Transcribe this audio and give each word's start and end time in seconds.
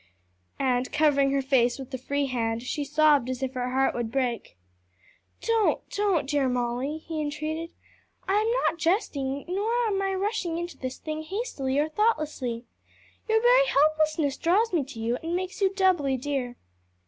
and 0.57 0.91
covering 0.91 1.29
her 1.31 1.43
face 1.43 1.77
with 1.77 1.91
the 1.91 1.97
free 1.99 2.25
hand, 2.25 2.63
she 2.63 2.83
sobbed 2.83 3.29
as 3.29 3.43
if 3.43 3.53
her 3.53 3.69
heart 3.69 3.93
would 3.93 4.11
break. 4.11 4.57
"Don't, 5.41 5.87
don't, 5.91 6.27
dear 6.27 6.49
Molly," 6.49 6.97
he 6.97 7.21
entreated. 7.21 7.69
"I 8.27 8.33
am 8.37 8.51
not 8.63 8.79
jesting, 8.79 9.45
nor 9.47 9.71
am 9.85 10.01
I 10.01 10.15
rushing 10.15 10.57
into 10.57 10.75
this 10.79 10.97
thing 10.97 11.21
hastily 11.21 11.77
or 11.77 11.87
thoughtlessly. 11.87 12.65
Your 13.29 13.41
very 13.43 13.67
helplessness 13.67 14.37
draws 14.37 14.73
me 14.73 14.83
to 14.85 14.99
you 14.99 15.17
and 15.17 15.35
makes 15.35 15.61
you 15.61 15.71
doubly 15.71 16.17
dear. 16.17 16.57